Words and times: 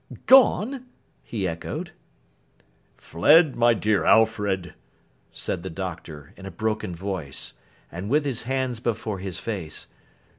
'Gone!' 0.25 0.87
he 1.21 1.47
echoed. 1.47 1.91
'Fled, 2.97 3.55
my 3.55 3.75
dear 3.75 4.03
Alfred!' 4.03 4.73
said 5.31 5.61
the 5.61 5.69
Doctor, 5.69 6.33
in 6.35 6.47
a 6.47 6.49
broken 6.49 6.95
voice, 6.95 7.53
and 7.91 8.09
with 8.09 8.25
his 8.25 8.41
hands 8.41 8.79
before 8.79 9.19
his 9.19 9.39
face. 9.39 9.85